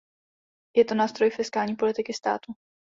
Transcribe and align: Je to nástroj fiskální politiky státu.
Je 0.77 0.85
to 0.85 0.95
nástroj 0.95 1.29
fiskální 1.29 1.75
politiky 1.75 2.13
státu. 2.13 2.53